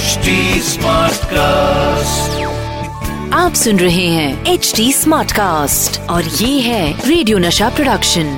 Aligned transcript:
HD 0.00 0.32
Smartcast. 0.64 2.36
आप 3.34 3.54
सुन 3.54 3.78
रहे 3.78 4.06
हैं 4.08 4.52
एच 4.52 4.72
डी 4.76 4.92
स्मार्ट 4.92 5.32
कास्ट 5.32 5.98
और 6.10 6.24
ये 6.36 6.60
है 6.60 6.84
रेडियो 7.08 7.38
नशा 7.38 7.68
प्रोडक्शन 7.70 8.30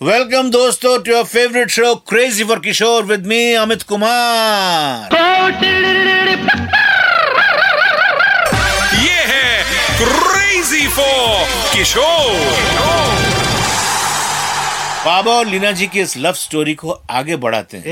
वेलकम 0.00 0.50
दोस्तों 0.50 0.98
to 0.98 1.12
your 1.12 1.24
favourite 1.26 1.70
show 1.70 1.94
crazy 2.08 2.44
for 2.44 2.58
Kishore 2.66 3.04
with 3.12 3.26
me 3.26 3.40
Amit 3.62 3.82
Kumar 3.92 5.16
ये 8.98 9.20
है 9.32 9.48
क्रेजी 10.02 10.86
फॉर 10.98 11.46
किशोर 11.72 13.33
बाबा 15.04 15.32
और 15.32 15.46
लीना 15.46 15.70
जी 15.72 15.86
की 15.86 16.00
इस 16.00 16.16
लव 16.16 16.32
स्टोरी 16.32 16.74
को 16.74 16.90
आगे 17.10 17.36
बढ़ाते 17.36 17.76
हैं। 17.76 17.82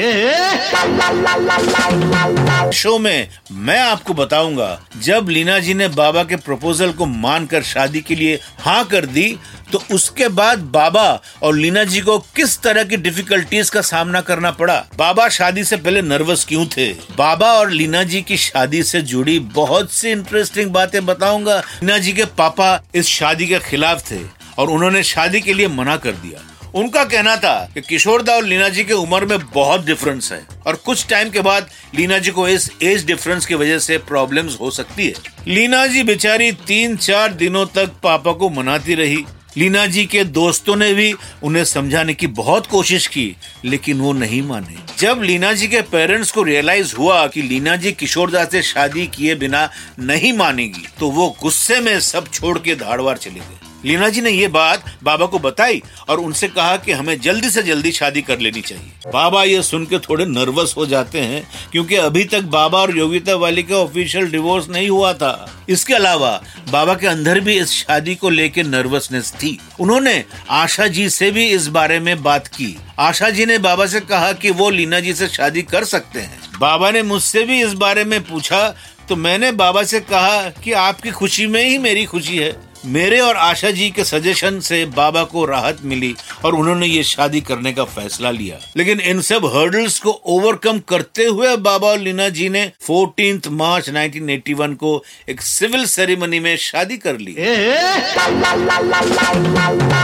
शो 2.73 2.98
में 2.98 3.28
मैं 3.52 3.78
आपको 3.80 4.14
बताऊँगा 4.14 4.68
जब 4.98 5.28
लीना 5.28 5.59
जी 5.59 5.74
ने 5.74 5.88
बाबा 5.88 6.23
के 6.24 6.37
प्रपोजल 6.37 6.92
को 6.92 7.06
मानकर 7.06 7.62
शादी 7.62 8.01
के 8.01 8.14
लिए 8.14 8.38
हाँ 8.59 8.84
कर 8.84 9.06
दी 9.06 9.38
तो 9.73 9.82
उसके 9.92 10.28
बाद 10.28 10.59
बाबा 10.73 11.20
और 11.42 11.54
लीना 11.54 11.84
जी 11.84 12.01
को 12.01 12.18
किस 12.37 12.59
तरह 12.62 12.84
की 12.84 12.96
डिफिकल्टीज 12.96 13.70
का 13.70 13.80
सामना 13.80 14.20
करना 14.20 14.51
पड़ा? 14.51 14.76
बाबा 14.98 15.29
शादी 15.29 15.65
से 15.65 15.76
पहले 15.76 16.02
नर्वस 16.02 16.45
क्यों 16.45 16.66
थे? 16.66 16.92
बाबा 16.92 17.52
और 17.52 17.70
लीना 17.70 18.02
जी 18.04 18.23
की 18.23 18.37
शादी 18.37 18.82
से 18.82 19.02
जुड़ी 19.02 19.38
बहुत 19.54 19.92
सी 19.92 20.10
इंटरेस्टिंग 20.10 20.70
बातें 20.70 21.04
बताऊँगा। 21.06 21.59
लीना 21.59 21.98
जी 21.98 22.12
के 22.12 22.24
पापा 22.38 22.80
इस 22.95 23.06
शादी 23.09 23.46
के 23.46 23.59
खिलाफ 23.60 24.10
थे 24.10 24.20
और 24.59 24.70
उन्होंने 24.70 25.02
शादी 25.02 25.40
के 25.40 25.54
लिए 25.54 25.68
मना 25.68 25.96
कर 25.96 26.12
दिया। 26.12 26.40
उनका 26.74 27.04
कहना 27.04 27.36
था 27.36 27.54
कि 27.74 27.80
किशोरदा 27.80 28.34
और 28.34 28.44
लीना 28.44 28.68
जी 28.68 28.84
के 28.84 28.92
उम्र 28.92 29.26
में 29.26 29.38
बहुत 29.46 29.84
डिफरेंस 29.86 30.30
है। 30.32 30.46
और 30.66 30.76
कुछ 30.76 31.06
टाइम 31.08 31.30
के 31.30 31.40
बाद 31.40 31.68
लीना 31.95 32.18
जी 32.18 32.30
को 32.30 32.48
इस 32.48 32.70
एज 32.82 33.04
डिफरेंस 33.06 33.46
की 33.46 33.54
वजह 33.54 33.79
से 33.79 33.98
प्रॉब्लम्स 33.98 34.56
हो 34.60 34.70
सकती 34.70 35.06
है। 35.06 35.14
लीना 35.48 35.87
जी 35.87 36.02
बेचारी 36.02 36.51
तीन 36.66 36.96
चार 36.96 37.32
दिनों 37.32 37.66
तक 37.66 37.92
पापा 38.02 38.32
को 38.32 38.51
मनाती 38.51 38.95
रही। 38.95 39.24
लीना 39.56 39.87
जी 39.87 40.04
के 40.06 40.23
दोस्तों 40.24 40.76
ने 40.76 40.92
भी 40.95 41.12
उन्हें 41.42 41.64
समझाने 41.64 42.14
की 42.14 42.26
बहुत 42.26 42.66
कोशिश 42.66 43.07
की, 43.07 43.34
लेकिन 43.64 44.01
वो 44.01 44.12
नहीं 44.12 44.40
माने। 44.42 44.76
जब 44.98 45.23
लीना 45.23 45.52
जी 45.52 45.68
के 45.68 45.82
पेरेंट्स 45.82 46.30
को 46.30 46.42
रियलाइज़ 46.42 46.95
हुआ 46.96 47.26
कि 47.26 47.42
लीना 47.42 47.76
जी 47.76 47.92
किशोरदा 47.92 48.45
से 48.45 48.62
शादी 48.62 49.07
किए 49.07 49.34
बिना 49.34 49.68
नहीं 49.98 50.32
मानेगी 50.32 50.86
तो 51.01 51.10
वो 51.10 51.29
गुस्से 51.42 51.80
में 51.80 51.98
सब 52.01 52.30
छोड़ 52.30 52.59
के 52.59 52.74
धाड़वार 52.74 53.16
चले 53.16 53.40
गए। 53.40 53.71
लीना 53.85 54.09
जी 54.09 54.21
ने 54.21 54.30
ये 54.30 54.49
बात 54.49 54.85
बाबा 55.02 55.27
को 55.27 55.38
बताई 55.38 55.83
और 56.09 56.21
उनसे 56.21 56.49
कहा 56.49 56.77
कि 56.77 56.93
हमें 56.93 57.21
जल्दी 57.21 57.51
से 57.51 57.63
जल्दी 57.63 57.93
शादी 57.93 58.23
कर 58.23 58.38
लेनी 58.38 58.61
चाहिए। 58.61 59.11
बाबा 59.13 59.43
ये 59.45 59.63
सुन 59.63 59.85
के 59.87 59.99
थोड़े 59.99 60.27
नर्वस 60.27 60.75
हो 60.77 60.87
जाते 60.87 61.21
हैं, 61.21 61.43
क्योंकि 61.73 61.97
अभी 61.97 62.25
तक 62.25 62.43
बाबा 62.53 62.79
और 62.79 62.97
योगिता 62.99 63.35
वाली 63.35 63.63
का 63.63 63.77
ऑफिशियल 63.77 64.31
डिवोर्स 64.31 64.69
नहीं 64.69 64.88
हुआ 64.88 65.12
था। 65.12 65.65
इसके 65.69 65.94
अलावा, 65.94 66.31
बाबा 66.71 66.94
के 66.94 67.06
अंदर 67.06 67.41
भी 67.41 67.59
इस 67.59 67.72
शादी 67.72 68.15
को 68.15 68.31
लेकर 68.31 68.65
नर्वसनेस 68.65 69.33
थी। 69.33 69.59
उन्होंने 69.81 70.25
आशा 70.50 70.87
जी 70.87 71.09
से 71.10 71.31
भी 71.31 71.49
इस 71.49 71.66
बारे 71.69 71.99
में 72.00 72.22
बात 72.22 72.47
की। 72.49 72.77
आशा 72.99 73.31
जी 73.31 73.47
ने 73.47 73.59
बाबा 73.59 73.87
से 73.87 74.00
कहा 74.00 74.33
कि 74.33 74.50
वो 74.50 74.71
लीना 74.71 75.00
जी 75.00 75.15
से 75.15 75.28
शादी 75.28 75.62
कर 75.65 75.84
सकते 75.84 76.21
हैं। 76.21 76.41
बाबा 76.60 76.91
ने 76.91 77.03
मुझसे 77.03 77.43
भी 77.43 77.62
इस 77.62 77.72
बारे 77.75 78.05
में 78.05 78.21
पूछा 78.22 78.69
तो 79.09 79.16
मैंने 79.16 79.50
बाबा 79.53 79.83
से 79.83 80.00
कहा 80.00 80.43
कि 80.65 80.72
आपकी 80.72 81.10
खुशी 81.10 81.47
में 81.47 81.65
ही 81.65 81.78
मेरी 81.78 82.05
खुशी 82.05 82.37
है। 82.37 82.50
मेरे 82.84 83.19
और 83.21 83.37
आशा 83.37 83.71
जी 83.71 83.88
के 83.91 84.05
सजेशन 84.05 84.59
से 84.61 84.84
बाबा 84.87 85.22
को 85.25 85.44
राहत 85.44 85.78
मिली 85.84 86.15
और 86.44 86.55
उन्होंने 86.55 86.87
ये 86.87 87.03
शादी 87.03 87.41
करने 87.41 87.72
का 87.72 87.84
फैसला 87.84 88.31
लिया। 88.31 88.59
लेकिन 88.77 89.00
इन 89.00 89.21
सब 89.21 89.44
हर्डल्स 89.47 89.99
को 89.99 90.11
ओवरकम 90.11 90.78
करते 90.78 91.25
हुए 91.25 91.56
बाबा 91.56 91.88
और 91.88 91.99
लीना 91.99 92.28
जी 92.28 92.49
ने 92.49 92.65
14 92.88 93.49
मार्च 93.50 93.91
1981 93.91 94.75
को 94.75 95.03
एक 95.28 95.43
सिविल 95.43 95.84
सेरेमनी 95.87 96.41
में 96.41 96.56
शादी 96.56 96.97
कर 96.97 97.19
ली। 97.19 97.34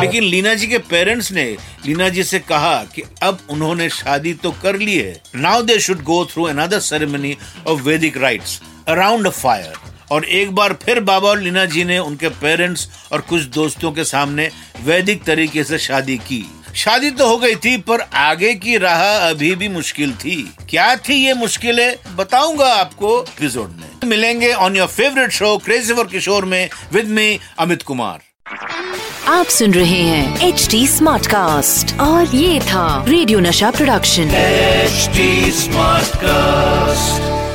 लेकिन 0.00 0.24
लीना 0.24 0.54
जी 0.54 0.66
के 0.66 0.78
पेरेंट्स 0.78 1.32
ने 1.32 1.44
लीना 1.86 2.08
जी 2.08 2.24
से 2.24 2.38
कहा 2.38 2.76
कि 2.94 3.02
अब 3.22 3.38
उन्होंने 3.50 3.88
शादी 3.88 4.34
तो 4.34 4.50
कर 4.62 4.78
ली 4.78 4.96
है। 4.96 5.20
Now 5.34 5.62
they 5.62 5.78
should 5.80 6.02
go 6.02 6.24
through 6.24 6.44
another 6.44 6.80
ceremony 6.80 7.36
of 7.66 7.80
Vedic 7.80 8.16
rites 8.16 8.60
around 8.88 9.28
fire 9.28 9.87
और 10.12 10.24
एक 10.24 10.54
बार 10.54 10.72
फिर 10.72 11.00
बाबा 11.00 11.28
और 11.28 11.40
लीना 11.40 11.64
जी 11.64 11.84
ने 11.84 11.98
उनके 11.98 12.28
पेरेंट्स 12.28 12.88
और 13.12 13.20
कुछ 13.20 13.42
दोस्तों 13.54 13.92
के 13.92 14.04
सामने 14.04 14.50
वैदिक 14.84 15.22
तरीके 15.24 15.64
से 15.64 15.78
शादी 15.78 16.16
की। 16.16 16.44
शादी 16.74 17.10
तो 17.10 17.28
हो 17.28 17.36
गई 17.36 17.54
थी 17.54 17.76
पर 17.78 18.00
आगे 18.14 18.54
की 18.54 18.76
राह 18.78 19.02
अभी 19.30 19.54
भी 19.54 19.68
मुश्किल 19.68 20.12
थी। 20.12 20.36
क्या 20.70 20.94
थी 20.96 21.14
ये 21.26 21.34
मुश्किलें? 21.34 21.96
बताऊँगा 22.16 22.72
आपको 22.74 23.20
एपिसोड 23.22 23.70
में। 23.70 24.08
मिलेंगे 24.08 24.52
on 24.52 24.76
your 24.76 24.88
favourite 24.88 25.30
show 25.30 25.56
crazy 25.58 25.94
for 25.94 26.06
Kishore 26.06 26.44
में 26.44 26.68
विद 26.92 27.06
मी 27.08 27.38
अमित 27.58 27.82
कुमार 27.82 28.18
आप 29.28 29.46
सुन 29.46 29.74
रहे 29.74 30.02
हैं 30.02 30.48
एच 30.48 30.68
डी 30.70 30.86
स्मार्ट 30.88 31.26
कास्ट 31.26 31.98
और 32.00 32.34
ये 32.34 32.60
था 32.60 33.04
radio 33.08 33.40
Nasha 33.40 33.70
production 33.70 34.30
H 34.34 35.10
smart 35.54 36.08
Smartcast. 36.08 37.47